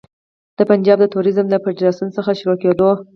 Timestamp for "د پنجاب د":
0.57-1.05